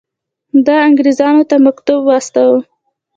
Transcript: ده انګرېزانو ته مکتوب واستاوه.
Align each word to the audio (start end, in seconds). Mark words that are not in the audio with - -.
ده 0.65 0.75
انګرېزانو 0.87 1.43
ته 1.49 1.55
مکتوب 1.65 2.01
واستاوه. 2.05 2.59